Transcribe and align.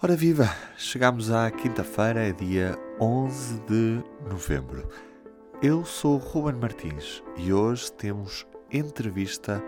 Ora 0.00 0.14
viva, 0.14 0.48
chegamos 0.76 1.28
à 1.28 1.50
quinta-feira, 1.50 2.32
dia 2.32 2.78
11 3.00 3.58
de 3.66 4.00
novembro. 4.30 4.88
Eu 5.60 5.84
sou 5.84 6.18
Ruben 6.18 6.54
Martins 6.54 7.20
e 7.36 7.52
hoje 7.52 7.90
temos 7.90 8.46
entrevista 8.72 9.60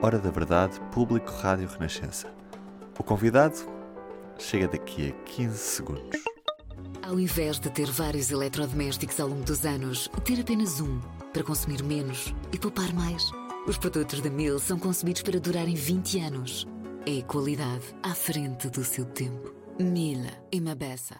Hora 0.00 0.20
da 0.20 0.30
Verdade, 0.30 0.80
Público 0.92 1.32
Rádio 1.32 1.66
Renascença. 1.66 2.32
O 2.96 3.02
convidado 3.02 3.56
chega 4.38 4.68
daqui 4.68 5.10
a 5.10 5.24
15 5.24 5.58
segundos. 5.58 6.20
Ao 7.02 7.18
invés 7.18 7.58
de 7.58 7.68
ter 7.68 7.90
vários 7.90 8.30
eletrodomésticos 8.30 9.18
ao 9.18 9.26
longo 9.26 9.42
dos 9.42 9.66
anos, 9.66 10.08
ter 10.22 10.40
apenas 10.40 10.80
um 10.80 11.00
para 11.32 11.42
consumir 11.42 11.82
menos 11.82 12.32
e 12.52 12.58
poupar 12.58 12.94
mais. 12.94 13.32
Os 13.66 13.78
produtos 13.78 14.20
da 14.20 14.30
Mil 14.30 14.60
são 14.60 14.78
concebidos 14.78 15.22
para 15.22 15.40
durarem 15.40 15.74
20 15.74 16.20
anos. 16.20 16.68
É 17.04 17.20
qualidade 17.22 17.82
à 18.00 18.14
frente 18.14 18.70
do 18.70 18.84
seu 18.84 19.04
tempo. 19.04 19.61
Miele, 19.78 20.28
immer 20.50 20.74
besser. 20.76 21.16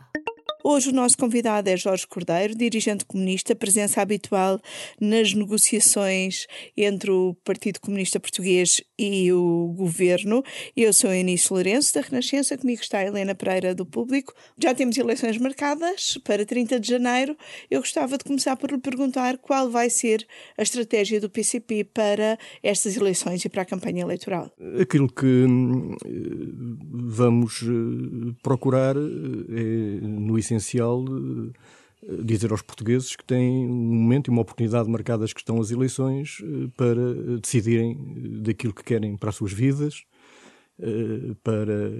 Hoje 0.64 0.90
o 0.90 0.92
nosso 0.92 1.18
convidado 1.18 1.68
é 1.68 1.76
Jorge 1.76 2.06
Cordeiro, 2.06 2.54
dirigente 2.54 3.04
comunista, 3.04 3.52
presença 3.52 4.00
habitual 4.00 4.60
nas 5.00 5.34
negociações 5.34 6.46
entre 6.76 7.10
o 7.10 7.34
Partido 7.42 7.80
Comunista 7.80 8.20
Português 8.20 8.80
e 8.96 9.32
o 9.32 9.74
governo. 9.76 10.44
Eu 10.76 10.92
sou 10.92 11.12
Eunice 11.12 11.52
Lourenço, 11.52 11.92
da 11.94 12.00
Renascença, 12.00 12.56
comigo 12.56 12.80
está 12.80 13.04
Helena 13.04 13.34
Pereira, 13.34 13.74
do 13.74 13.84
Público. 13.84 14.32
Já 14.56 14.72
temos 14.72 14.96
eleições 14.96 15.36
marcadas 15.36 16.16
para 16.22 16.46
30 16.46 16.78
de 16.78 16.88
janeiro. 16.88 17.36
Eu 17.68 17.80
gostava 17.80 18.16
de 18.16 18.22
começar 18.22 18.56
por 18.56 18.70
lhe 18.70 18.78
perguntar 18.78 19.38
qual 19.38 19.68
vai 19.68 19.90
ser 19.90 20.24
a 20.56 20.62
estratégia 20.62 21.20
do 21.20 21.28
PCP 21.28 21.82
para 21.84 22.38
estas 22.62 22.96
eleições 22.96 23.44
e 23.44 23.48
para 23.48 23.62
a 23.62 23.66
campanha 23.66 24.02
eleitoral. 24.02 24.52
Aquilo 24.80 25.12
que 25.12 25.26
hum, 25.26 25.96
vamos 26.88 27.62
eh, 27.64 28.34
procurar 28.44 28.94
eh, 28.96 29.00
é, 29.00 30.06
no 30.06 30.38
essencial, 30.54 31.04
eh, 32.02 32.22
dizer 32.24 32.50
aos 32.50 32.62
portugueses 32.62 33.16
que 33.16 33.24
têm 33.24 33.66
um 33.66 33.74
momento 33.74 34.28
e 34.28 34.30
uma 34.30 34.42
oportunidade 34.42 34.88
marcadas 34.88 35.32
que 35.32 35.40
estão 35.40 35.60
as 35.60 35.70
eleições 35.70 36.42
para 36.76 37.38
decidirem 37.40 38.40
daquilo 38.42 38.74
que 38.74 38.82
querem 38.82 39.16
para 39.16 39.30
as 39.30 39.36
suas 39.36 39.52
vidas, 39.52 40.04
para 41.44 41.92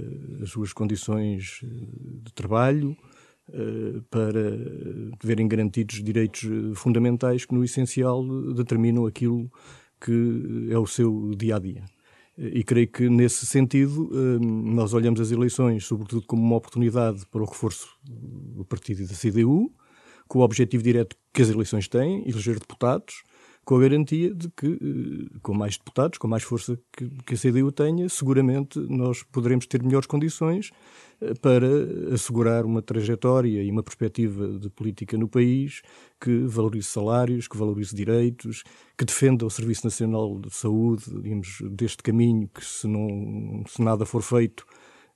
as 0.42 0.50
suas 0.50 0.72
condições 0.72 1.60
de 1.62 2.32
trabalho, 2.34 2.96
para 4.10 4.58
verem 5.22 5.46
garantidos 5.46 6.02
direitos 6.02 6.48
fundamentais 6.74 7.44
que, 7.44 7.54
no 7.54 7.62
essencial, 7.62 8.26
determinam 8.54 9.06
aquilo 9.06 9.48
que 10.00 10.68
é 10.68 10.78
o 10.78 10.86
seu 10.86 11.30
dia 11.36 11.56
a 11.56 11.58
dia. 11.60 11.84
E 12.44 12.64
creio 12.64 12.88
que, 12.88 13.08
nesse 13.08 13.46
sentido, 13.46 14.10
hum, 14.12 14.74
nós 14.74 14.92
olhamos 14.92 15.20
as 15.20 15.30
eleições, 15.30 15.84
sobretudo, 15.84 16.26
como 16.26 16.42
uma 16.42 16.56
oportunidade 16.56 17.24
para 17.30 17.40
o 17.40 17.44
reforço 17.44 17.88
do 18.02 18.64
partido 18.64 19.02
e 19.02 19.06
da 19.06 19.14
CDU, 19.14 19.72
com 20.26 20.40
o 20.40 20.42
objetivo 20.42 20.82
direto 20.82 21.16
que 21.32 21.40
as 21.40 21.50
eleições 21.50 21.86
têm, 21.86 22.28
eleger 22.28 22.58
deputados, 22.58 23.22
com 23.64 23.76
a 23.76 23.80
garantia 23.80 24.34
de 24.34 24.48
que, 24.48 24.66
eh, 24.66 25.38
com 25.42 25.54
mais 25.54 25.76
deputados, 25.76 26.18
com 26.18 26.26
mais 26.26 26.42
força 26.42 26.78
que, 26.92 27.34
a 27.34 27.36
CDU 27.36 27.70
tenha, 27.70 28.08
seguramente 28.08 28.78
nós 28.80 29.22
poderemos 29.22 29.66
ter 29.66 29.82
melhores 29.82 30.06
condições 30.06 30.70
eh, 31.20 31.32
para 31.40 31.68
assegurar 32.12 32.64
uma 32.64 32.82
trajetória 32.82 33.62
e 33.62 33.70
uma 33.70 33.82
perspectiva 33.82 34.48
de 34.58 34.68
política 34.68 35.16
no 35.16 35.28
país 35.28 35.82
que 36.20 36.40
valorize 36.46 36.88
salários, 36.88 37.46
que 37.46 37.56
valorize 37.56 37.94
direitos, 37.94 38.64
que 38.98 39.04
defenda 39.04 39.46
o 39.46 39.50
Serviço 39.50 39.84
Nacional 39.84 40.40
de 40.40 40.50
Saúde, 40.52 41.04
digamos, 41.22 41.58
deste 41.70 42.02
caminho 42.02 42.48
que, 42.52 42.64
se, 42.64 42.88
não, 42.88 43.62
se 43.68 43.80
nada 43.80 44.04
for 44.04 44.22
feito, 44.22 44.66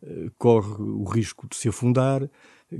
eh, 0.02 0.30
corre 0.38 0.82
o 0.82 1.04
risco 1.04 1.48
de 1.48 1.56
se 1.56 1.68
afundar 1.68 2.30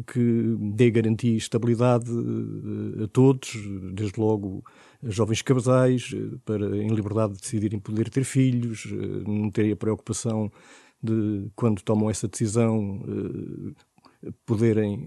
que 0.07 0.57
dê 0.75 0.91
garantia 0.91 1.33
e 1.33 1.37
estabilidade 1.37 2.11
eh, 2.11 3.05
a 3.05 3.09
todos, 3.09 3.57
desde 3.93 4.19
logo 4.19 4.65
a 5.05 5.11
jovens 5.11 5.43
casais, 5.43 6.11
eh, 6.13 6.37
para 6.45 6.77
em 6.77 6.89
liberdade 6.89 7.35
de 7.35 7.41
decidirem 7.41 7.79
poder 7.79 8.11
ter 8.11 8.25
filhos, 8.25 8.87
eh, 8.91 9.25
não 9.29 9.51
terem 9.51 9.73
a 9.73 9.77
preocupação 9.77 10.51
de, 11.03 11.49
quando 11.55 11.83
tomam 11.83 12.11
essa 12.11 12.27
decisão, 12.27 13.01
poderem 14.45 15.07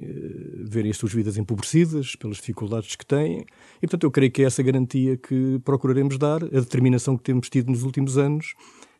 verem 0.63 0.91
as 0.91 0.97
suas 0.97 1.11
vidas 1.11 1.35
empobrecidas 1.35 2.15
pelas 2.15 2.37
dificuldades 2.37 2.95
que 2.95 3.05
têm. 3.05 3.45
E, 3.77 3.81
portanto, 3.81 4.03
eu 4.03 4.11
creio 4.11 4.31
que 4.31 4.43
é 4.43 4.45
essa 4.45 4.63
garantia 4.63 5.17
que 5.17 5.59
procuraremos 5.65 6.17
dar, 6.17 6.43
a 6.43 6.59
determinação 6.59 7.17
que 7.17 7.23
temos 7.23 7.49
tido 7.49 7.69
nos 7.69 7.83
últimos 7.83 8.17
anos 8.17 8.53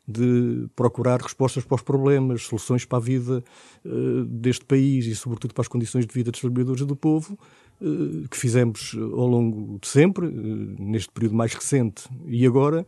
de 0.09 0.67
procurar 0.75 1.21
respostas 1.21 1.63
para 1.63 1.75
os 1.75 1.83
problemas, 1.83 2.43
soluções 2.43 2.83
para 2.83 2.97
a 2.97 3.01
vida 3.01 3.43
uh, 3.85 4.25
deste 4.25 4.65
país 4.65 5.05
e, 5.05 5.15
sobretudo, 5.15 5.53
para 5.53 5.61
as 5.61 5.67
condições 5.67 6.07
de 6.07 6.13
vida 6.13 6.31
dos 6.31 6.41
trabalhadores 6.41 6.81
e 6.81 6.85
do 6.85 6.95
povo, 6.95 7.37
uh, 7.79 8.27
que 8.27 8.35
fizemos 8.35 8.95
ao 8.97 9.27
longo 9.27 9.77
de 9.79 9.87
sempre, 9.87 10.25
uh, 10.25 10.75
neste 10.79 11.11
período 11.11 11.35
mais 11.35 11.53
recente 11.53 12.09
e 12.25 12.45
agora, 12.45 12.85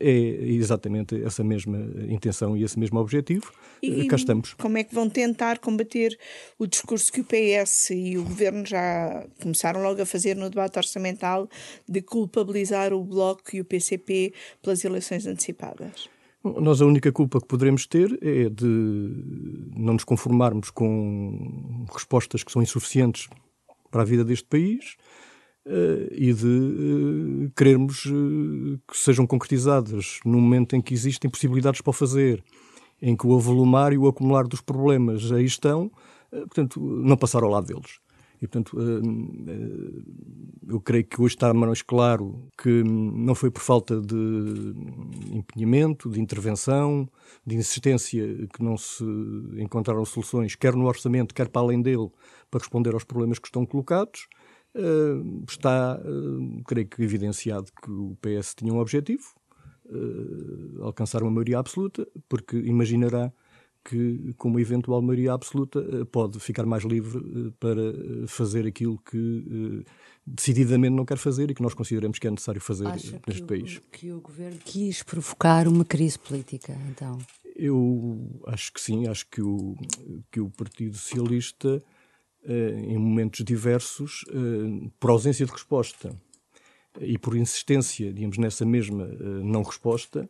é 0.00 0.10
exatamente 0.10 1.22
essa 1.22 1.44
mesma 1.44 1.78
intenção 2.08 2.56
e 2.56 2.64
esse 2.64 2.76
mesmo 2.76 2.98
objetivo. 2.98 3.52
E 3.80 4.08
Cá 4.08 4.16
estamos. 4.16 4.54
Como 4.54 4.76
é 4.76 4.82
que 4.82 4.92
vão 4.92 5.08
tentar 5.08 5.60
combater 5.60 6.18
o 6.58 6.66
discurso 6.66 7.12
que 7.12 7.20
o 7.20 7.24
PS 7.24 7.90
e 7.90 8.18
o 8.18 8.24
governo 8.24 8.66
já 8.66 9.24
começaram 9.40 9.80
logo 9.80 10.02
a 10.02 10.06
fazer 10.06 10.34
no 10.34 10.50
debate 10.50 10.76
orçamental 10.76 11.48
de 11.88 12.02
culpabilizar 12.02 12.92
o 12.92 13.04
Bloco 13.04 13.54
e 13.54 13.60
o 13.60 13.64
PCP 13.64 14.34
pelas 14.60 14.84
eleições 14.84 15.24
antecipadas? 15.24 16.12
Nós 16.44 16.82
a 16.82 16.86
única 16.86 17.10
culpa 17.10 17.40
que 17.40 17.46
poderemos 17.46 17.86
ter 17.86 18.18
é 18.22 18.50
de 18.50 18.66
não 19.74 19.94
nos 19.94 20.04
conformarmos 20.04 20.68
com 20.68 21.86
respostas 21.90 22.44
que 22.44 22.52
são 22.52 22.60
insuficientes 22.60 23.30
para 23.90 24.02
a 24.02 24.04
vida 24.04 24.22
deste 24.22 24.44
país 24.44 24.96
uh, 25.64 26.12
e 26.12 26.34
de 26.34 26.46
uh, 26.46 27.52
querermos 27.56 28.04
uh, 28.04 28.78
que 28.86 28.94
sejam 28.94 29.26
concretizadas 29.26 30.20
no 30.22 30.38
momento 30.38 30.76
em 30.76 30.82
que 30.82 30.92
existem 30.92 31.30
possibilidades 31.30 31.80
para 31.80 31.90
o 31.90 31.94
fazer, 31.94 32.44
em 33.00 33.16
que 33.16 33.26
o 33.26 33.34
avolumar 33.34 33.94
e 33.94 33.98
o 33.98 34.06
acumular 34.06 34.46
dos 34.46 34.60
problemas 34.60 35.32
aí 35.32 35.46
estão, 35.46 35.90
portanto, 36.30 36.78
não 36.78 37.16
passar 37.16 37.42
ao 37.42 37.48
lado 37.48 37.66
deles. 37.66 38.03
E, 38.44 38.46
portanto, 38.46 38.76
hum, 38.78 39.46
eh, 39.48 40.72
eu 40.74 40.78
creio 40.78 41.04
que 41.06 41.18
hoje 41.18 41.34
está 41.34 41.54
mais 41.54 41.80
claro 41.80 42.46
que 42.58 42.82
não 42.84 43.34
foi 43.34 43.50
por 43.50 43.62
falta 43.62 43.98
de 43.98 44.74
empenhamento, 45.32 46.10
de 46.10 46.20
intervenção, 46.20 47.08
de 47.46 47.56
insistência 47.56 48.22
que 48.52 48.62
não 48.62 48.76
se 48.76 49.02
encontraram 49.56 50.04
soluções, 50.04 50.54
quer 50.54 50.74
no 50.76 50.84
orçamento, 50.84 51.34
quer 51.34 51.48
para 51.48 51.62
além 51.62 51.80
dele, 51.80 52.10
para 52.50 52.60
responder 52.60 52.92
aos 52.92 53.04
problemas 53.04 53.38
que 53.38 53.48
estão 53.48 53.64
colocados. 53.64 54.28
Eh, 54.74 55.44
está, 55.48 55.98
eh, 56.04 56.62
creio 56.66 56.86
que, 56.86 57.02
evidenciado 57.02 57.72
que 57.82 57.90
o 57.90 58.14
PS 58.20 58.54
tinha 58.56 58.74
um 58.74 58.78
objetivo, 58.78 59.24
alcançar 60.80 61.22
uma 61.22 61.30
maioria 61.30 61.58
absoluta, 61.58 62.06
porque 62.28 62.56
imaginará 62.56 63.32
que, 63.84 64.34
com 64.38 64.48
uma 64.48 64.60
eventual 64.60 65.02
maioria 65.02 65.34
absoluta, 65.34 65.78
eh, 65.78 66.04
pode 66.04 66.40
ficar 66.40 66.64
mais 66.64 66.84
livre 66.84 67.18
eh, 67.18 67.52
para 67.60 67.82
eh, 67.82 68.26
fazer 68.26 68.66
aquilo 68.66 68.98
que 68.98 69.84
decididamente 70.26 70.94
não 70.94 71.04
quer 71.04 71.18
fazer 71.18 71.50
e 71.50 71.54
que 71.54 71.62
nós 71.62 71.74
consideramos 71.74 72.18
que 72.18 72.26
é 72.26 72.30
necessário 72.30 72.60
fazer 72.60 72.86
Acha 72.86 73.20
neste 73.26 73.42
que 73.42 73.48
país. 73.48 73.76
O, 73.76 73.80
que 73.92 74.10
o 74.10 74.20
governo 74.22 74.58
quis 74.64 75.02
provocar 75.02 75.68
uma 75.68 75.84
crise 75.84 76.18
política, 76.18 76.72
então? 76.88 77.18
Eu 77.54 78.40
acho 78.46 78.72
que 78.72 78.80
sim, 78.80 79.06
acho 79.06 79.26
que 79.28 79.42
o, 79.42 79.76
que 80.32 80.40
o 80.40 80.48
Partido 80.48 80.96
Socialista, 80.96 81.80
em 82.46 82.98
momentos 82.98 83.44
diversos, 83.44 84.24
por 84.98 85.10
ausência 85.10 85.46
de 85.46 85.52
resposta 85.52 86.16
e 87.00 87.16
por 87.16 87.36
insistência, 87.36 88.12
digamos, 88.12 88.38
nessa 88.38 88.64
mesma 88.64 89.06
não 89.44 89.62
resposta, 89.62 90.28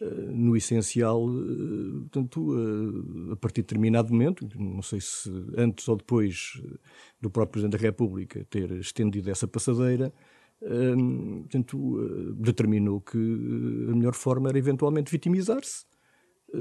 no 0.00 0.56
essencial, 0.56 1.28
eh, 1.28 1.98
portanto, 2.00 2.54
eh, 2.58 3.32
a 3.32 3.36
partir 3.36 3.62
de 3.62 3.68
determinado 3.68 4.12
momento, 4.12 4.46
não 4.58 4.82
sei 4.82 5.00
se 5.00 5.30
antes 5.56 5.86
ou 5.88 5.96
depois 5.96 6.60
eh, 6.64 6.78
do 7.20 7.30
próprio 7.30 7.52
Presidente 7.52 7.80
da 7.80 7.86
República 7.86 8.44
ter 8.50 8.70
estendido 8.72 9.30
essa 9.30 9.46
passadeira, 9.46 10.12
portanto, 10.60 12.34
determinou 12.36 13.00
que 13.00 13.18
a 13.18 13.94
melhor 13.94 14.14
forma 14.14 14.48
era 14.48 14.58
eventualmente 14.58 15.10
vitimizar-se, 15.10 15.84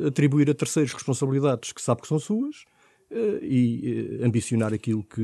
atribuir 0.05 0.49
a 0.49 0.53
terceiros 0.53 0.91
responsabilidades 0.93 1.71
que 1.71 1.81
sabe 1.81 2.01
que 2.01 2.07
são 2.07 2.19
suas 2.19 2.65
e 3.41 4.19
ambicionar 4.21 4.73
aquilo 4.73 5.03
que 5.03 5.21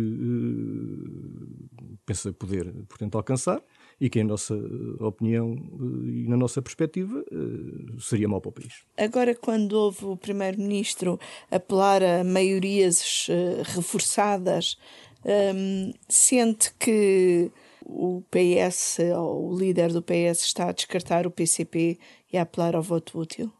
pensa 2.06 2.31
poder, 2.31 2.72
portanto, 2.88 3.16
alcançar 3.16 3.62
e 4.00 4.10
que, 4.10 4.19
em 4.19 4.24
nossa 4.24 4.56
opinião 5.00 5.56
eh, 5.56 6.24
e 6.24 6.28
na 6.28 6.38
nossa 6.38 6.62
perspectiva, 6.62 7.24
eh, 7.31 8.00
seria 8.00 8.28
mau 8.28 8.40
para 8.40 8.50
o 8.50 8.54
país. 8.54 8.84
Agora, 8.98 9.36
quando 9.36 9.74
houve 9.74 10.06
o 10.06 10.16
Primeiro-Ministro 10.16 11.19
apelar 11.51 12.01
a 12.01 12.24
maiorias 12.24 13.28
eh, 13.30 13.62
reforçadas, 13.66 14.78
um, 15.25 15.92
sente 16.07 16.74
que 16.80 17.51
o 17.86 18.24
PS, 18.31 19.00
ou 19.18 19.51
o 19.51 19.57
líder 19.57 19.92
do 19.92 20.01
PS, 20.01 20.46
está 20.46 20.69
a 20.69 20.72
descartar 20.72 21.28
o 21.28 21.31
PCP 21.31 22.00
e 22.31 22.38
a 22.38 22.44
apelar 22.44 22.75
ao 22.75 22.84
voto 22.84 23.19
útil? 23.19 23.51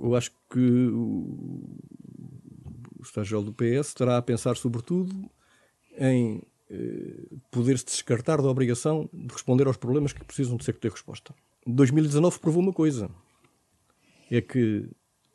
Eu 0.00 0.14
acho 0.14 0.30
que 0.50 0.88
o 2.98 3.04
secretário 3.04 3.42
do 3.42 3.52
PS 3.52 3.88
estará 3.88 4.16
a 4.16 4.22
pensar, 4.22 4.56
sobretudo, 4.56 5.14
em 5.98 6.38
eh, 6.38 6.51
poder-se 7.50 7.84
descartar 7.84 8.40
da 8.40 8.48
obrigação 8.48 9.08
de 9.12 9.32
responder 9.32 9.66
aos 9.66 9.76
problemas 9.76 10.12
que 10.12 10.24
precisam 10.24 10.56
de 10.56 10.64
ser 10.64 10.74
ter 10.74 10.90
resposta. 10.90 11.34
2019 11.66 12.38
provou 12.38 12.62
uma 12.62 12.72
coisa: 12.72 13.10
é 14.30 14.40
que 14.40 14.88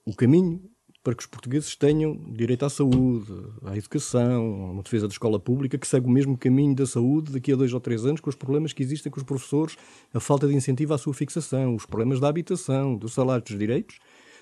o 0.05 0.15
caminho 0.15 0.61
para 1.07 1.15
que 1.15 1.23
os 1.23 1.27
portugueses 1.27 1.73
tenham 1.73 2.17
direito 2.33 2.65
à 2.65 2.69
saúde, 2.69 3.31
à 3.63 3.77
educação, 3.77 4.65
a 4.65 4.71
uma 4.71 4.83
defesa 4.83 5.07
da 5.07 5.13
escola 5.13 5.39
pública, 5.39 5.77
que 5.77 5.87
segue 5.87 6.05
o 6.05 6.09
mesmo 6.09 6.37
caminho 6.37 6.75
da 6.75 6.85
saúde 6.85 7.31
daqui 7.31 7.53
a 7.53 7.55
dois 7.55 7.71
ou 7.71 7.79
três 7.79 8.05
anos, 8.05 8.19
com 8.19 8.29
os 8.29 8.35
problemas 8.35 8.73
que 8.73 8.83
existem 8.83 9.09
com 9.09 9.17
os 9.17 9.23
professores, 9.23 9.77
a 10.13 10.19
falta 10.19 10.45
de 10.49 10.53
incentivo 10.53 10.93
à 10.93 10.97
sua 10.97 11.13
fixação, 11.13 11.75
os 11.75 11.85
problemas 11.85 12.19
da 12.19 12.27
habitação, 12.27 12.97
do 12.97 13.07
salário 13.07 13.41
dos 13.41 13.57
direitos, 13.57 13.99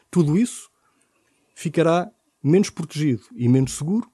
tudo 0.10 0.36
isso 0.36 0.68
ficará 1.54 2.12
menos 2.42 2.72
protegido 2.72 3.22
e 3.36 3.48
menos 3.48 3.74
seguro 3.74 4.10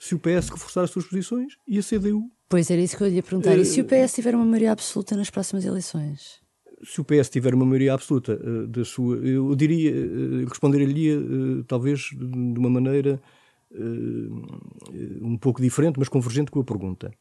se 0.00 0.14
o 0.14 0.18
PS 0.18 0.48
reforçar 0.48 0.82
as 0.82 0.90
suas 0.90 1.04
posições 1.04 1.58
e 1.68 1.78
a 1.78 1.82
CDU. 1.82 2.32
Pois 2.48 2.70
era 2.70 2.80
isso 2.80 2.96
que 2.96 3.02
eu 3.02 3.08
lhe 3.08 3.16
ia 3.16 3.22
perguntar. 3.22 3.56
Uh, 3.56 3.60
e 3.60 3.64
se 3.66 3.82
o 3.82 3.84
PS 3.84 4.14
tiver 4.14 4.34
uma 4.34 4.46
maioria 4.46 4.72
absoluta 4.72 5.14
nas 5.14 5.30
próximas 5.30 5.64
eleições? 5.64 6.40
se 6.82 6.98
o 6.98 7.04
PS 7.04 7.28
tiver 7.28 7.54
uma 7.54 7.66
maioria 7.66 7.92
absoluta 7.92 8.40
uh, 8.42 8.66
da 8.66 8.82
sua, 8.86 9.18
eu 9.18 9.54
diria, 9.54 9.92
uh, 9.94 10.48
responderia-lhe 10.48 11.62
talvez 11.64 12.08
de 12.16 12.58
uma 12.58 12.70
maneira 12.70 13.20
um 15.22 15.38
pouco 15.38 15.62
diferente, 15.62 15.96
mas 15.96 16.08
convergente 16.08 16.50
com 16.50 16.58
a 16.58 16.64
pergunta. 16.64 17.12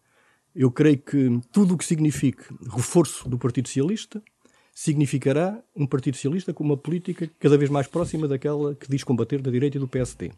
Eu 0.55 0.71
creio 0.71 0.97
que 0.97 1.39
tudo 1.51 1.75
o 1.75 1.77
que 1.77 1.85
signifique 1.85 2.41
reforço 2.73 3.29
do 3.29 3.37
Partido 3.37 3.67
Socialista 3.67 4.23
significará 4.73 5.61
um 5.75 5.85
Partido 5.85 6.15
Socialista 6.15 6.51
com 6.51 6.63
uma 6.63 6.75
política 6.75 7.29
cada 7.37 7.55
vez 7.55 7.69
mais 7.69 7.85
próxima 7.85 8.27
daquela 8.27 8.73
que 8.73 8.89
diz 8.89 9.03
combater 9.03 9.43
da 9.43 9.51
direita 9.51 9.77
e 9.77 9.79
do 9.79 9.87
PSD 9.87 10.31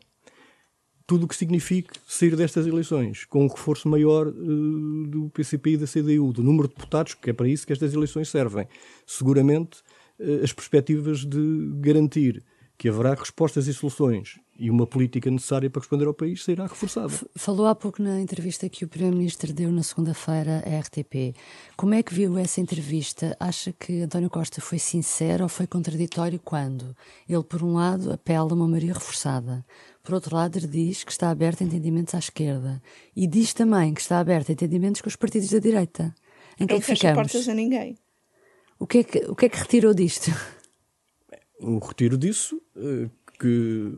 tudo 1.12 1.26
o 1.26 1.28
que 1.28 1.36
signifique 1.36 1.90
sair 2.08 2.38
destas 2.38 2.66
eleições, 2.66 3.26
com 3.26 3.44
um 3.44 3.48
reforço 3.50 3.90
maior 3.90 4.28
uh, 4.28 5.08
do 5.08 5.30
PCP 5.32 5.72
e 5.72 5.78
da 5.78 5.86
CDU, 5.86 6.32
do 6.32 6.42
número 6.42 6.70
de 6.70 6.74
deputados, 6.74 7.16
que 7.16 7.32
é 7.32 7.34
para 7.34 7.50
isso 7.50 7.68
que 7.68 7.74
estas 7.74 7.94
eleições 7.94 8.30
servem. 8.30 8.66
Seguramente 9.06 9.82
uh, 10.18 10.42
as 10.42 10.54
perspectivas 10.54 11.26
de 11.26 11.70
garantir 11.82 12.42
que 12.78 12.88
haverá 12.88 13.14
respostas 13.14 13.68
e 13.68 13.74
soluções 13.74 14.40
e 14.58 14.70
uma 14.70 14.88
política 14.88 15.30
necessária 15.30 15.70
para 15.70 15.82
responder 15.82 16.06
ao 16.06 16.14
país 16.14 16.44
será 16.44 16.66
reforçada. 16.66 17.12
Falou 17.36 17.68
há 17.68 17.76
pouco 17.76 18.02
na 18.02 18.22
entrevista 18.22 18.70
que 18.70 18.86
o 18.86 18.88
Primeiro-Ministro 18.88 19.52
deu 19.52 19.72
na 19.72 19.84
segunda-feira 19.84 20.64
à 20.66 20.80
RTP. 20.80 21.36
Como 21.76 21.94
é 21.94 22.02
que 22.02 22.14
viu 22.14 22.38
essa 22.38 22.62
entrevista? 22.62 23.36
Acha 23.40 23.74
que 23.74 24.02
António 24.02 24.30
Costa 24.30 24.62
foi 24.62 24.80
sincero 24.80 25.44
ou 25.44 25.50
foi 25.50 25.68
contraditório 25.68 26.40
quando 26.40 26.96
ele, 27.28 27.44
por 27.44 27.64
um 27.64 27.74
lado, 27.74 28.14
apela 28.14 28.52
a 28.52 28.56
uma 28.56 28.68
maioria 28.68 28.94
reforçada, 28.94 29.66
por 30.04 30.16
outro 30.16 30.36
lado, 30.36 30.58
ele 30.58 30.68
diz 30.68 31.04
que 31.04 31.12
está 31.12 31.30
aberto 31.30 31.62
a 31.62 31.66
entendimentos 31.66 32.16
à 32.16 32.20
esquerda 32.20 32.82
e 33.16 33.28
diz 33.28 33.54
também 33.54 33.94
que 33.94 34.02
está 34.02 34.20
aberto 34.20 34.50
a 34.50 34.54
entendimentos 34.54 35.02
com 35.02 35.10
os 35.10 35.16
partidos 35.16 35.50
da 35.50 35.60
direita. 35.60 36.16
Em 36.60 36.68
que 36.68 36.74
Não 36.74 36.78
é 36.78 36.82
que 36.82 36.86
fecha 36.86 37.14
portas 37.14 37.48
a 37.48 37.54
ninguém. 37.54 37.98
O 38.80 38.88
que, 38.88 39.00
é 39.00 39.04
que, 39.04 39.20
o 39.26 39.36
que 39.36 39.46
é 39.46 39.50
que 39.50 39.58
retirou 39.58 39.94
disto? 39.94 40.32
o 41.62 41.80
retiro 41.80 42.18
disso, 42.18 42.62
eh, 42.76 43.10
que 43.40 43.94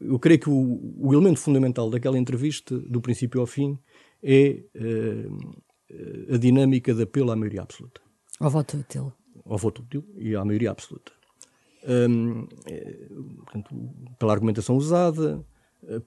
eu 0.00 0.18
creio 0.18 0.40
que 0.40 0.50
o, 0.50 0.94
o, 0.98 1.12
elemento 1.12 1.40
fundamental 1.40 1.90
daquela 1.90 2.18
entrevista, 2.18 2.78
do 2.78 3.00
princípio 3.00 3.40
ao 3.40 3.46
fim, 3.46 3.78
é 4.22 4.62
uh, 4.76 6.34
a 6.34 6.38
dinâmica 6.38 6.94
de 6.94 7.02
apelo 7.02 7.32
à 7.32 7.36
maioria 7.36 7.62
absoluta. 7.62 8.00
Ao 8.38 8.48
voto 8.50 8.76
útil. 8.76 9.12
Ao 9.44 9.58
voto 9.58 9.82
útil 9.82 10.04
e 10.16 10.34
à 10.36 10.44
maioria 10.44 10.70
absoluta. 10.70 11.12
Um, 11.86 12.46
é, 12.66 13.08
portanto, 13.44 13.74
pela 14.18 14.32
argumentação 14.32 14.76
usada, 14.76 15.44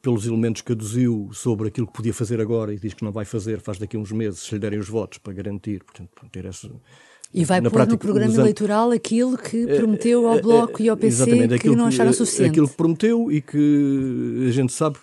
pelos 0.01 0.25
elementos 0.25 0.61
que 0.61 0.71
aduziu 0.71 1.29
sobre 1.31 1.67
aquilo 1.67 1.85
que 1.85 1.93
podia 1.93 2.13
fazer 2.13 2.41
agora 2.41 2.73
e 2.73 2.79
diz 2.79 2.93
que 2.93 3.03
não 3.03 3.11
vai 3.11 3.25
fazer, 3.25 3.59
faz 3.59 3.77
daqui 3.77 3.95
a 3.95 3.99
uns 3.99 4.11
meses, 4.11 4.39
se 4.39 4.55
lhe 4.55 4.59
derem 4.59 4.79
os 4.79 4.89
votos 4.89 5.19
para 5.19 5.33
garantir, 5.33 5.83
portanto, 5.83 6.09
ter 6.31 6.45
essa 6.45 6.69
e 7.33 7.43
vai 7.43 7.61
pôr 7.61 7.71
prática, 7.71 7.93
no 7.93 7.97
programa 7.99 8.33
eleitoral 8.33 8.91
aquilo 8.91 9.37
que 9.37 9.69
eh, 9.69 9.75
prometeu 9.75 10.27
ao 10.27 10.37
eh, 10.37 10.41
Bloco 10.41 10.81
e 10.81 10.89
ao 10.89 10.95
PC 10.95 11.23
Exatamente, 11.23 11.59
que 11.59 11.75
não 11.75 11.85
acharam 11.85 12.13
suficiente. 12.13 12.51
Aquilo 12.51 12.69
que 12.69 12.75
prometeu 12.75 13.31
e 13.31 13.41
que 13.41 14.45
a 14.47 14.51
gente 14.51 14.71
sabe 14.71 14.97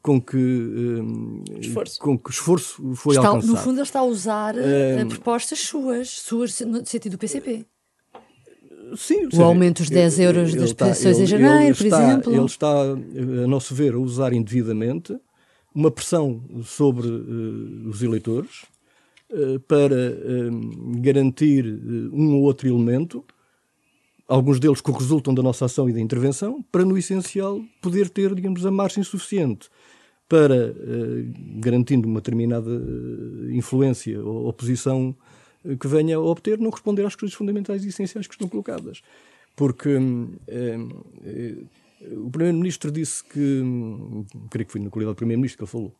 com 0.00 0.20
que, 0.20 0.36
um, 0.36 1.42
esforço. 1.58 1.98
Com 1.98 2.16
que 2.16 2.30
esforço 2.30 2.94
foi 2.94 3.16
está, 3.16 3.28
alcançado. 3.28 3.50
No 3.50 3.56
fundo, 3.56 3.78
ele 3.78 3.82
está 3.82 3.98
a 3.98 4.04
usar 4.04 4.54
um, 4.54 5.08
propostas 5.08 5.58
suas, 5.58 6.08
suas 6.08 6.60
no 6.60 6.86
sentido 6.86 7.12
do 7.12 7.18
PCP. 7.18 7.66
Sim, 8.96 9.28
o 9.32 9.42
aumento 9.42 9.78
dos 9.78 9.90
10 9.90 10.18
euros 10.20 10.54
das 10.54 10.72
pensões 10.72 11.18
em 11.18 11.26
janeiro, 11.26 11.76
por 11.76 11.86
está, 11.86 12.02
exemplo. 12.02 12.32
Ele 12.34 12.44
está, 12.44 12.82
a 12.82 13.46
nosso 13.46 13.74
ver, 13.74 13.94
a 13.94 13.98
usar 13.98 14.32
indevidamente 14.32 15.16
uma 15.74 15.90
pressão 15.90 16.42
sobre 16.64 17.06
uh, 17.06 17.88
os 17.88 18.02
eleitores 18.02 18.64
uh, 19.30 19.60
para 19.60 19.94
uh, 19.94 21.00
garantir 21.00 21.66
um 22.12 22.36
ou 22.36 22.42
outro 22.44 22.66
elemento, 22.66 23.22
alguns 24.26 24.58
deles 24.58 24.80
que 24.80 24.90
resultam 24.90 25.34
da 25.34 25.42
nossa 25.42 25.66
ação 25.66 25.88
e 25.88 25.92
da 25.92 26.00
intervenção, 26.00 26.64
para, 26.72 26.84
no 26.84 26.96
essencial, 26.96 27.60
poder 27.82 28.08
ter, 28.08 28.34
digamos, 28.34 28.64
a 28.64 28.70
margem 28.70 29.04
suficiente 29.04 29.68
para, 30.28 30.74
garantindo 31.60 32.08
uma 32.08 32.20
determinada 32.20 32.68
influência 33.52 34.20
ou 34.20 34.48
oposição 34.48 35.14
que 35.80 35.88
venha 35.88 36.16
a 36.16 36.20
obter 36.20 36.58
não 36.58 36.70
responder 36.70 37.04
às 37.04 37.14
questões 37.14 37.34
fundamentais 37.34 37.84
e 37.84 37.88
essenciais 37.88 38.26
que 38.26 38.34
estão 38.34 38.48
colocadas. 38.48 39.02
Porque 39.56 39.88
eh, 40.46 40.76
eh, 41.24 41.64
o 42.12 42.30
Primeiro-Ministro 42.30 42.90
disse 42.92 43.24
que, 43.24 43.40
hum, 43.40 44.26
creio 44.50 44.66
que 44.66 44.72
foi 44.72 44.80
na 44.80 44.90
qualidade 44.90 45.14
do 45.14 45.18
Primeiro-Ministro 45.18 45.58
que 45.58 45.64
ele 45.64 45.70
falou. 45.70 45.96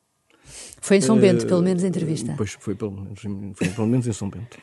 Foi 0.81 0.99
em 0.99 1.01
São 1.01 1.19
Bento, 1.19 1.45
uh, 1.45 1.49
pelo 1.49 1.63
menos 1.63 1.83
a 1.83 1.89
entrevista. 1.89 2.35
Pois 2.37 2.53
foi 2.53 2.75
pelo 2.75 2.93
menos, 2.93 3.21
foi 3.55 3.69
pelo 3.69 3.87
menos 3.87 4.07
em 4.07 4.13
São 4.13 4.31
Bento. 4.31 4.59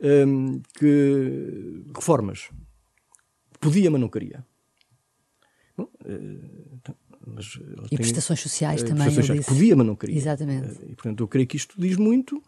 Um, 0.00 0.60
que 0.78 1.82
reformas 1.94 2.50
podia, 3.60 3.90
mas 3.90 4.00
não 4.00 4.08
queria. 4.08 4.46
Bom, 5.76 5.84
uh, 5.84 6.94
mas 7.26 7.58
e 7.90 7.96
prestações 7.96 8.40
sociais 8.40 8.82
uh, 8.82 8.86
também. 8.86 9.04
Prestações 9.04 9.26
sociais, 9.26 9.46
podia, 9.46 9.74
mas 9.74 9.86
não 9.86 9.96
queria. 9.96 10.16
Exatamente. 10.16 10.78
e 10.84 10.94
portanto, 10.94 11.24
eu 11.24 11.28
creio 11.28 11.46
que 11.48 11.56
isto 11.56 11.74
diz 11.80 11.96
muito 11.96 12.42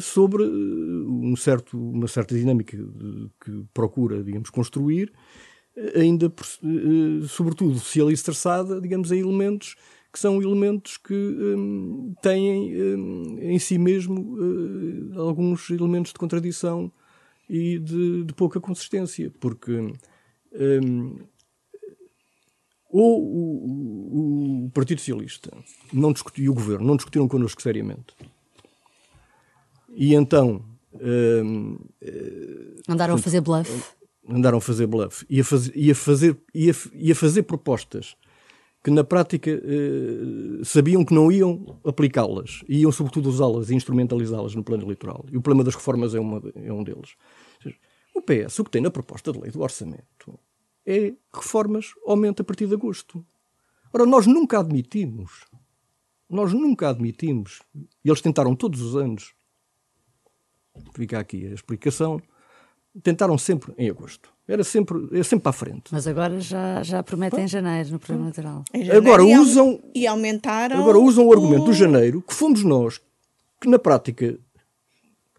sobre 0.00 0.44
eh, 0.44 0.46
um 0.46 1.34
certo, 1.36 1.78
uma 1.78 2.08
certa 2.08 2.34
dinâmica 2.34 2.76
que 3.44 3.64
procura, 3.72 4.22
digamos, 4.22 4.50
construir, 4.50 5.12
eh, 5.76 6.00
ainda, 6.00 6.32
sobretudo, 7.28 7.78
se 7.78 8.00
alicerçada, 8.00 8.80
digamos, 8.80 9.10
em 9.12 9.20
elementos 9.20 9.76
que 10.12 10.20
são 10.20 10.40
elementos 10.40 10.96
que 10.96 11.36
têm 12.22 12.72
em 13.40 13.58
si 13.58 13.76
mesmo 13.78 14.38
alguns 15.16 15.70
elementos 15.70 16.12
de 16.12 16.18
contradição 16.20 16.92
e 17.50 17.80
de, 17.80 18.22
de 18.22 18.32
pouca 18.32 18.60
consistência, 18.60 19.32
porque 19.40 19.92
ou 22.88 23.24
o, 23.24 24.66
o, 24.66 24.70
Partido 24.70 25.00
Socialista 25.00 25.50
não 25.92 26.12
discutiu, 26.12 26.44
e 26.44 26.48
o 26.48 26.54
Governo 26.54 26.86
não 26.86 26.94
discutiram 26.94 27.26
connosco 27.26 27.60
seriamente 27.60 28.14
e 29.94 30.14
então. 30.14 30.64
Uh, 30.94 31.78
andaram 32.88 33.14
portanto, 33.14 33.18
a 33.18 33.18
fazer 33.18 33.40
bluff. 33.40 33.84
Andaram 34.28 34.58
a 34.58 34.60
fazer 34.60 34.86
bluff. 34.86 35.26
E 35.28 35.40
a 35.40 35.44
fazer, 35.44 35.72
e 35.74 35.90
a 35.90 35.94
fazer, 35.94 36.36
e 36.54 36.70
a, 36.70 36.74
e 36.94 37.12
a 37.12 37.14
fazer 37.14 37.42
propostas 37.42 38.16
que 38.82 38.90
na 38.90 39.02
prática 39.02 39.50
uh, 39.50 40.64
sabiam 40.64 41.04
que 41.04 41.14
não 41.14 41.32
iam 41.32 41.80
aplicá-las, 41.84 42.62
iam 42.68 42.92
sobretudo 42.92 43.30
usá-las 43.30 43.70
e 43.70 43.74
instrumentalizá-las 43.74 44.54
no 44.54 44.62
plano 44.62 44.84
eleitoral. 44.84 45.24
E 45.32 45.36
o 45.36 45.40
problema 45.40 45.64
das 45.64 45.74
reformas 45.74 46.14
é, 46.14 46.20
uma, 46.20 46.42
é 46.54 46.72
um 46.72 46.84
deles. 46.84 47.16
O 48.14 48.20
PS, 48.20 48.58
o 48.58 48.64
que 48.64 48.70
tem 48.70 48.82
na 48.82 48.90
proposta 48.90 49.32
de 49.32 49.40
lei 49.40 49.50
do 49.50 49.62
orçamento 49.62 50.38
é 50.86 51.14
reformas 51.32 51.94
aumenta 52.06 52.42
a 52.42 52.44
partir 52.44 52.66
de 52.66 52.74
agosto. 52.74 53.24
Ora, 53.92 54.04
nós 54.04 54.26
nunca 54.26 54.60
admitimos, 54.60 55.46
nós 56.28 56.52
nunca 56.52 56.90
admitimos, 56.90 57.62
e 58.04 58.08
eles 58.08 58.20
tentaram 58.20 58.54
todos 58.54 58.82
os 58.82 58.96
anos 58.96 59.34
fica 60.94 61.18
aqui 61.18 61.46
a 61.46 61.54
explicação, 61.54 62.20
tentaram 63.02 63.36
sempre 63.38 63.72
em 63.78 63.88
agosto. 63.88 64.32
Era 64.46 64.62
sempre, 64.62 65.08
era 65.10 65.24
sempre 65.24 65.42
para 65.42 65.50
a 65.50 65.54
frente. 65.54 65.84
Mas 65.90 66.06
agora 66.06 66.38
já, 66.38 66.82
já 66.82 67.02
prometem 67.02 67.44
em 67.44 67.48
janeiro, 67.48 67.92
no 67.92 67.98
programa 67.98 68.26
eleitoral. 68.26 68.64
Agora 68.94 69.24
usam. 69.24 69.80
E 69.94 70.06
aumentaram. 70.06 70.78
Agora 70.78 70.98
usam 70.98 71.26
o 71.26 71.32
argumento 71.32 71.62
o... 71.62 71.66
do 71.66 71.72
janeiro, 71.72 72.20
que 72.20 72.34
fomos 72.34 72.62
nós, 72.62 73.00
que 73.60 73.68
na 73.68 73.78
prática 73.78 74.38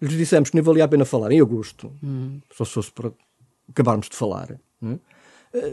lhes 0.02 0.18
dissemos 0.18 0.50
que 0.50 0.56
nem 0.56 0.64
valia 0.64 0.86
a 0.86 0.88
pena 0.88 1.06
falar 1.06 1.32
em 1.32 1.40
agosto, 1.40 1.92
hum. 2.04 2.40
só 2.52 2.66
se 2.66 2.72
fosse 2.72 2.92
para 2.92 3.12
acabarmos 3.70 4.10
de 4.10 4.16
falar, 4.16 4.60
né? 4.82 5.00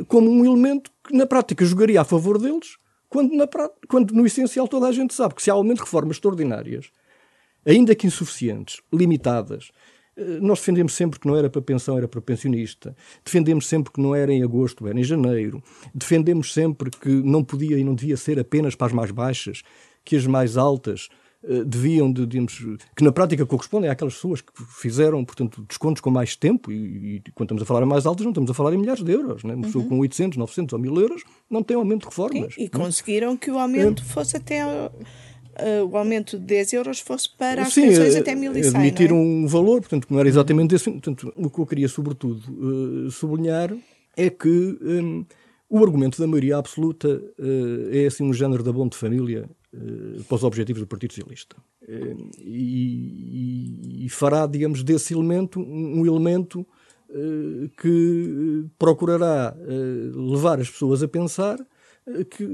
como 0.06 0.30
um 0.30 0.44
elemento 0.44 0.90
que 1.04 1.16
na 1.16 1.26
prática 1.26 1.64
jogaria 1.64 2.00
a 2.00 2.04
favor 2.04 2.38
deles, 2.38 2.76
quando, 3.08 3.34
na, 3.34 3.48
quando 3.88 4.14
no 4.14 4.24
essencial 4.24 4.68
toda 4.68 4.86
a 4.86 4.92
gente 4.92 5.12
sabe 5.12 5.34
que 5.34 5.42
se 5.42 5.50
há 5.50 5.54
aumento 5.54 5.78
de 5.78 5.84
reformas 5.84 6.16
extraordinárias 6.16 6.90
ainda 7.66 7.94
que 7.94 8.06
insuficientes, 8.06 8.80
limitadas, 8.92 9.70
Eh, 10.16 10.38
nós 10.40 10.58
defendemos 10.60 10.94
sempre 10.94 11.18
que 11.18 11.26
não 11.26 11.36
era 11.36 11.48
para 11.48 11.62
pensão, 11.62 11.96
era 11.96 12.08
para 12.08 12.20
pensionista. 12.20 12.94
Defendemos 13.24 13.66
sempre 13.66 13.92
que 13.92 14.00
não 14.00 14.14
era 14.14 14.32
em 14.32 14.42
agosto, 14.42 14.86
era 14.86 14.98
em 14.98 15.04
janeiro. 15.04 15.62
Defendemos 15.94 16.52
sempre 16.52 16.90
que 16.90 17.08
não 17.08 17.42
podia 17.42 17.78
e 17.78 17.84
não 17.84 17.94
devia 17.94 18.16
ser 18.16 18.38
apenas 18.38 18.74
para 18.74 18.88
as 18.88 18.92
mais 18.92 19.10
baixas, 19.10 19.62
que 20.04 20.16
as 20.16 20.26
mais 20.26 20.56
altas 20.56 21.08
uh, 21.44 21.64
deviam, 21.64 22.12
de, 22.12 22.26
digamos, 22.26 22.58
que 22.94 23.04
na 23.04 23.12
prática 23.12 23.46
correspondem 23.46 23.88
àquelas 23.88 24.14
pessoas 24.14 24.40
que 24.40 24.52
fizeram, 24.80 25.24
portanto, 25.24 25.64
descontos 25.66 26.00
com 26.02 26.10
mais 26.10 26.36
tempo. 26.36 26.70
E, 26.70 27.16
e 27.16 27.22
quando 27.34 27.46
estamos 27.46 27.62
a 27.62 27.66
falar 27.66 27.82
em 27.82 27.88
mais 27.88 28.04
altas, 28.04 28.24
não 28.24 28.32
estamos 28.32 28.50
a 28.50 28.54
falar 28.54 28.74
em 28.74 28.78
milhares 28.78 29.02
de 29.02 29.12
euros. 29.12 29.44
Né? 29.44 29.54
Uma 29.54 29.64
pessoa 29.64 29.84
uhum. 29.84 29.90
com 29.90 29.98
800, 30.00 30.36
900 30.36 30.72
ou 30.74 30.78
1000 30.78 31.00
euros 31.00 31.24
não 31.48 31.62
tem 31.62 31.76
aumento 31.76 32.00
de 32.00 32.06
reformas. 32.06 32.54
E, 32.58 32.64
e 32.64 32.68
conseguiram 32.68 33.36
que 33.36 33.50
o 33.50 33.58
aumento 33.58 34.02
é. 34.02 34.06
fosse 34.06 34.36
até 34.36 34.62
uh, 35.58 35.86
o 35.86 35.96
aumento 35.96 36.38
de 36.38 36.44
10 36.44 36.72
euros 36.74 37.00
fosse 37.00 37.28
para 37.28 37.62
as 37.62 37.72
Sim, 37.72 37.88
pensões 37.88 38.16
até 38.16 38.34
1100. 38.34 38.68
Admitir 38.68 39.10
é? 39.10 39.14
um 39.14 39.46
valor, 39.46 39.80
portanto, 39.80 40.06
não 40.10 40.18
era 40.18 40.28
exatamente 40.28 40.74
esse. 40.74 40.90
Portanto, 40.90 41.32
o 41.36 41.50
que 41.50 41.58
eu 41.58 41.66
queria, 41.66 41.88
sobretudo, 41.88 42.40
uh, 42.50 43.10
sublinhar 43.10 43.74
é 44.16 44.30
que 44.30 44.48
um, 44.48 45.24
o 45.68 45.82
argumento 45.82 46.20
da 46.20 46.26
maioria 46.26 46.56
absoluta 46.56 47.08
uh, 47.08 47.88
é 47.90 48.06
assim 48.06 48.24
um 48.24 48.32
género 48.32 48.62
da 48.62 48.72
bom 48.72 48.88
de 48.88 48.96
família 48.96 49.48
para 50.28 50.34
os 50.34 50.44
objetivos 50.44 50.82
do 50.82 50.86
Partido 50.86 51.14
Socialista. 51.14 51.56
E, 52.38 54.04
e, 54.04 54.08
fará, 54.10 54.46
digamos, 54.46 54.84
desse 54.84 55.14
elemento 55.14 55.58
um 55.58 56.04
elemento 56.04 56.66
que 57.80 58.66
procurará 58.78 59.56
levar 60.14 60.60
as 60.60 60.70
pessoas 60.70 61.02
a 61.02 61.08
pensar 61.08 61.58
que 62.30 62.46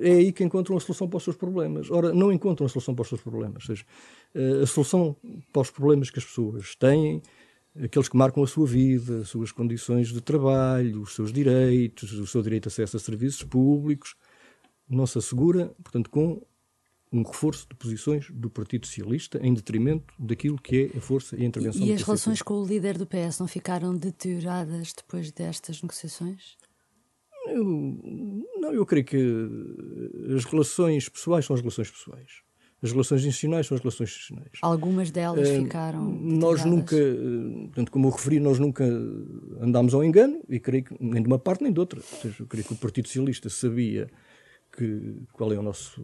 é 0.00 0.12
aí 0.12 0.32
que 0.32 0.44
encontram 0.44 0.76
a 0.76 0.80
solução 0.80 1.08
para 1.08 1.16
os 1.16 1.24
seus 1.24 1.36
problemas. 1.36 1.90
Ora, 1.90 2.12
não 2.12 2.32
encontram 2.32 2.66
a 2.66 2.68
solução 2.68 2.94
para 2.94 3.02
os 3.02 3.08
seus 3.08 3.20
problemas. 3.20 3.64
Ou 3.64 3.74
seja, 3.74 3.84
eh, 4.34 4.62
a 4.62 4.66
solução 4.66 5.16
para 5.52 5.62
os 5.62 5.70
problemas 5.70 6.10
que 6.10 6.18
as 6.18 6.24
pessoas 6.24 6.76
têm, 6.76 7.20
aqueles 7.82 8.08
que 8.08 8.16
marcam 8.16 8.42
a 8.42 8.46
sua 8.46 8.66
vida, 8.66 9.22
as 9.22 9.28
suas 9.28 9.50
condições 9.50 10.08
de 10.08 10.20
trabalho, 10.20 11.02
os 11.02 11.14
seus 11.14 11.32
direitos, 11.32 12.12
o 12.12 12.26
seu 12.26 12.42
direito 12.42 12.64
de 12.64 12.68
acesso 12.68 12.96
a 12.96 13.00
serviços 13.00 13.42
públicos, 13.42 14.14
não 14.88 15.06
se 15.06 15.18
assegura, 15.18 15.74
portanto, 15.82 16.08
com 16.08 16.40
um 17.12 17.22
reforço 17.22 17.66
de 17.68 17.74
posições 17.74 18.30
do 18.30 18.48
Partido 18.48 18.86
Socialista 18.86 19.38
em 19.42 19.52
detrimento 19.52 20.14
daquilo 20.18 20.56
que 20.58 20.90
é 20.94 20.98
a 20.98 21.00
força 21.00 21.36
e 21.36 21.42
a 21.42 21.44
intervenção 21.44 21.86
e 21.86 21.92
as 21.92 22.02
relações 22.02 22.40
com 22.40 22.54
o 22.54 22.64
líder 22.64 22.96
do 22.96 23.06
PS 23.06 23.38
não 23.38 23.46
ficaram 23.46 23.94
deterioradas 23.94 24.94
depois 24.96 25.30
destas 25.30 25.82
negociações? 25.82 26.56
Eu, 27.46 27.64
não, 28.60 28.72
eu 28.72 28.86
creio 28.86 29.04
que 29.04 29.16
as 30.34 30.44
relações 30.44 31.08
pessoais 31.08 31.44
são 31.44 31.54
as 31.54 31.60
relações 31.60 31.90
pessoais. 31.90 32.42
As 32.82 32.90
relações 32.90 33.20
institucionais 33.20 33.66
são 33.66 33.76
as 33.76 33.80
relações 33.80 34.10
institucionais. 34.10 34.50
Algumas 34.60 35.10
delas 35.10 35.48
uh, 35.48 35.62
ficaram. 35.62 36.04
Nós 36.04 36.64
nunca, 36.64 36.96
portanto, 37.66 37.92
como 37.92 38.08
eu 38.08 38.10
referi, 38.10 38.40
nós 38.40 38.58
nunca 38.58 38.84
andámos 39.60 39.94
ao 39.94 40.02
engano, 40.02 40.42
e 40.48 40.58
creio 40.58 40.84
que 40.84 40.96
nem 41.00 41.22
de 41.22 41.28
uma 41.28 41.38
parte 41.38 41.62
nem 41.62 41.72
de 41.72 41.78
outra. 41.78 42.00
Ou 42.00 42.18
seja, 42.18 42.36
eu 42.40 42.46
creio 42.46 42.66
que 42.66 42.72
o 42.72 42.76
Partido 42.76 43.06
Socialista 43.06 43.48
sabia 43.48 44.10
que, 44.76 45.14
qual 45.32 45.52
é 45.52 45.58
o 45.58 45.62
nosso, 45.62 46.02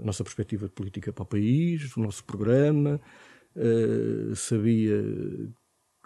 a 0.00 0.06
nossa 0.06 0.24
perspectiva 0.24 0.66
de 0.66 0.72
política 0.72 1.12
para 1.12 1.22
o 1.22 1.26
país, 1.26 1.94
o 1.96 2.00
nosso 2.00 2.24
programa, 2.24 2.98
uh, 3.54 4.34
sabia 4.34 5.02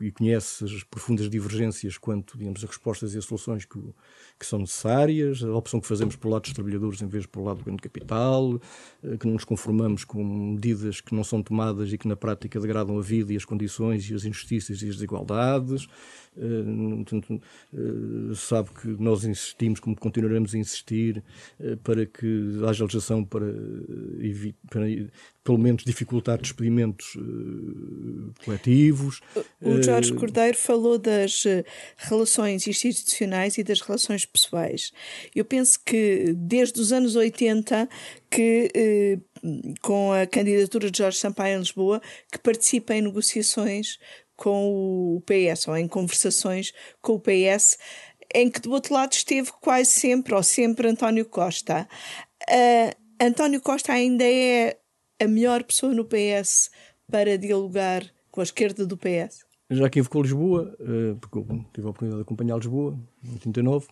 e 0.00 0.10
conhece 0.10 0.64
as 0.64 0.82
profundas 0.82 1.28
divergências 1.28 1.98
quanto, 1.98 2.38
digamos, 2.38 2.64
a 2.64 2.66
respostas 2.66 3.14
e 3.14 3.18
as 3.18 3.24
soluções 3.24 3.64
que, 3.64 3.78
que 4.38 4.46
são 4.46 4.58
necessárias, 4.58 5.42
a 5.42 5.54
opção 5.54 5.80
que 5.80 5.86
fazemos 5.86 6.16
pelo 6.16 6.32
lado 6.32 6.42
dos 6.42 6.52
trabalhadores 6.52 7.02
em 7.02 7.06
vez 7.06 7.26
pelo 7.26 7.44
lado 7.44 7.58
do 7.58 7.64
grande 7.64 7.82
capital, 7.82 8.60
eh, 9.02 9.16
que 9.16 9.26
não 9.26 9.34
nos 9.34 9.44
conformamos 9.44 10.04
com 10.04 10.24
medidas 10.24 11.00
que 11.00 11.14
não 11.14 11.22
são 11.22 11.42
tomadas 11.42 11.92
e 11.92 11.98
que 11.98 12.08
na 12.08 12.16
prática 12.16 12.58
degradam 12.58 12.98
a 12.98 13.02
vida 13.02 13.32
e 13.32 13.36
as 13.36 13.44
condições 13.44 14.08
e 14.08 14.14
as 14.14 14.24
injustiças 14.24 14.82
e 14.82 14.88
as 14.88 14.94
desigualdades. 14.94 15.86
Uh, 16.36 17.04
sabe 18.36 18.70
que 18.70 18.86
nós 18.86 19.24
insistimos, 19.24 19.80
como 19.80 19.96
continuaremos 19.96 20.54
a 20.54 20.58
insistir, 20.58 21.22
para 21.82 22.06
que 22.06 22.60
haja 22.66 22.84
legislação 22.84 23.24
para, 23.24 23.46
para 24.70 24.86
pelo 25.50 25.58
menos 25.58 25.82
dificultar 25.82 26.40
despedimentos 26.40 27.16
coletivos. 28.44 29.20
O 29.60 29.82
Jorge 29.82 30.12
Cordeiro 30.12 30.56
falou 30.56 30.96
das 30.96 31.42
relações 31.96 32.68
institucionais 32.68 33.58
e 33.58 33.64
das 33.64 33.80
relações 33.80 34.24
pessoais. 34.24 34.92
Eu 35.34 35.44
penso 35.44 35.80
que 35.84 36.32
desde 36.36 36.80
os 36.80 36.92
anos 36.92 37.16
80 37.16 37.88
que 38.30 39.18
com 39.80 40.12
a 40.12 40.24
candidatura 40.24 40.88
de 40.88 40.98
Jorge 40.98 41.18
Sampaio 41.18 41.56
em 41.56 41.60
Lisboa, 41.60 42.00
que 42.30 42.38
participa 42.38 42.94
em 42.94 43.02
negociações 43.02 43.98
com 44.36 45.16
o 45.16 45.22
PS 45.22 45.66
ou 45.66 45.76
em 45.76 45.88
conversações 45.88 46.72
com 47.02 47.14
o 47.14 47.20
PS, 47.20 47.76
em 48.32 48.48
que 48.48 48.60
do 48.60 48.70
outro 48.70 48.94
lado 48.94 49.12
esteve 49.14 49.50
quase 49.60 49.90
sempre 49.90 50.32
ou 50.32 50.42
sempre 50.44 50.88
António 50.88 51.24
Costa. 51.24 51.88
Uh, 52.48 52.94
António 53.20 53.60
Costa 53.60 53.92
ainda 53.92 54.24
é 54.24 54.78
a 55.20 55.28
melhor 55.28 55.62
pessoa 55.64 55.94
no 55.94 56.04
PS 56.04 56.70
para 57.10 57.36
dialogar 57.36 58.04
com 58.30 58.40
a 58.40 58.44
esquerda 58.44 58.86
do 58.86 58.96
PS? 58.96 59.44
Já 59.70 59.86
aqui 59.86 60.02
com 60.02 60.22
Lisboa, 60.22 60.74
uh, 60.80 61.16
porque 61.16 61.38
tive 61.72 61.86
a 61.86 61.90
oportunidade 61.90 62.16
de 62.16 62.22
acompanhar 62.22 62.56
Lisboa 62.56 62.98
em 63.24 63.32
89. 63.34 63.86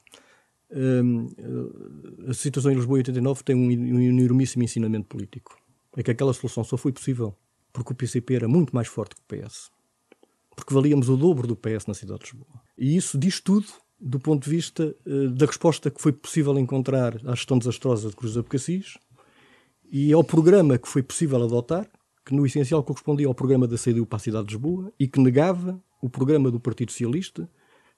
Uh, 0.70 2.30
a 2.30 2.34
situação 2.34 2.72
em 2.72 2.74
Lisboa 2.74 2.98
em 2.98 3.00
89 3.00 3.44
tem 3.44 3.56
um, 3.56 4.00
enormíssimo 4.00 4.62
ensinamento 4.62 5.06
político. 5.06 5.56
É 5.96 6.02
que 6.02 6.10
aquela 6.10 6.32
solução 6.32 6.64
só 6.64 6.76
foi 6.76 6.92
possível 6.92 7.36
porque 7.72 7.92
o 7.92 7.96
PCP 7.96 8.34
era 8.34 8.48
muito 8.48 8.74
mais 8.74 8.88
forte 8.88 9.14
que 9.14 9.20
o 9.22 9.24
PS 9.24 9.70
porque 10.58 10.74
valíamos 10.74 11.08
o 11.08 11.16
dobro 11.16 11.46
do 11.46 11.54
PS 11.54 11.86
na 11.86 11.94
cidade 11.94 12.24
de 12.24 12.32
Lisboa. 12.32 12.60
E 12.76 12.96
isso 12.96 13.16
diz 13.16 13.40
tudo 13.40 13.68
do 14.00 14.18
ponto 14.18 14.44
de 14.44 14.50
vista 14.50 14.94
uh, 15.06 15.30
da 15.30 15.46
resposta 15.46 15.88
que 15.90 16.02
foi 16.02 16.12
possível 16.12 16.58
encontrar 16.58 17.16
à 17.24 17.34
gestão 17.34 17.58
desastrosa 17.58 18.10
de 18.10 18.16
Cruz 18.16 18.36
Abcacis 18.36 18.98
e 19.90 20.12
ao 20.12 20.22
programa 20.22 20.78
que 20.78 20.88
foi 20.88 21.02
possível 21.02 21.42
adotar, 21.42 21.88
que 22.24 22.34
no 22.34 22.44
essencial 22.44 22.82
correspondia 22.82 23.26
ao 23.26 23.34
programa 23.34 23.66
da 23.66 23.76
CDU 23.76 24.04
para 24.04 24.16
a 24.16 24.20
cidade 24.20 24.48
de 24.48 24.54
Lisboa 24.54 24.92
e 24.98 25.08
que 25.08 25.20
negava 25.20 25.82
o 26.02 26.10
programa 26.10 26.50
do 26.50 26.60
Partido 26.60 26.92
Socialista, 26.92 27.48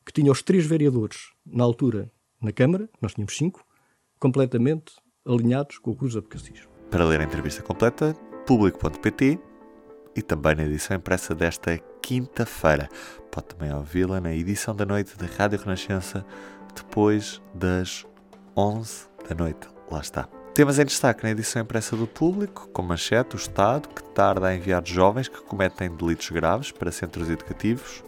que 0.07 0.13
tinha 0.13 0.31
os 0.31 0.43
três 0.43 0.65
vereadores, 0.65 1.33
na 1.45 1.65
altura, 1.65 2.11
na 2.41 2.53
Câmara, 2.53 2.89
nós 3.03 3.13
tínhamos 3.13 3.37
cinco, 3.37 3.65
completamente 4.19 4.93
alinhados 5.27 5.79
com 5.79 5.91
o 5.91 5.97
Cruz 5.97 6.17
Abcacis. 6.17 6.69
Para 6.91 7.05
ler 7.05 7.21
a 7.21 7.25
entrevista 7.25 7.63
completa, 7.63 8.15
público.pt 8.47 9.39
e 10.17 10.23
também 10.23 10.55
na 10.55 10.65
edição 10.65 10.97
impressa 10.97 11.35
desta 11.35 11.79
quinta-feira. 12.01 12.89
Pode 13.31 13.49
também 13.49 13.73
ouvi-la 13.73 14.21
na 14.21 14.35
edição 14.35 14.75
da 14.75 14.87
noite 14.87 15.17
da 15.17 15.27
Rádio 15.27 15.59
Renascença, 15.59 16.25
depois 16.75 17.41
das 17.55 18.07
11 18.57 19.09
da 19.29 19.35
noite. 19.35 19.69
Lá 19.91 20.01
está. 20.01 20.40
Temas 20.61 20.79
em 20.79 20.85
destaque 20.85 21.25
na 21.25 21.31
edição 21.31 21.63
impressa 21.63 21.97
do 21.97 22.07
Público, 22.07 22.69
com 22.69 22.83
manchete 22.83 23.35
o 23.35 23.39
Estado, 23.39 23.89
que 23.89 24.03
tarda 24.13 24.49
a 24.49 24.55
enviar 24.55 24.87
jovens 24.87 25.27
que 25.27 25.41
cometem 25.41 25.89
delitos 25.89 26.29
graves 26.29 26.71
para 26.71 26.93
centros 26.93 27.31
educativos, 27.31 28.05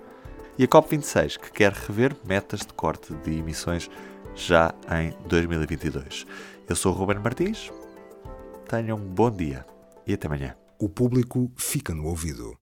e 0.59 0.65
a 0.65 0.69
COP26, 0.69 1.39
que 1.39 1.51
quer 1.51 1.73
rever 1.73 2.15
metas 2.27 2.61
de 2.61 2.75
corte 2.75 3.15
de 3.25 3.39
emissões 3.39 3.89
já 4.35 4.75
em 5.01 5.17
2022. 5.29 6.27
Eu 6.69 6.77
sou 6.77 6.93
o 6.93 6.95
Ruben 6.95 7.21
Martins, 7.21 7.73
tenham 8.69 8.99
um 8.99 9.01
bom 9.01 9.31
dia 9.31 9.65
e 10.07 10.13
até 10.13 10.27
amanhã. 10.27 10.55
O 10.79 10.91
público 10.91 11.51
fica 11.57 11.95
no 11.95 12.05
ouvido. 12.05 12.51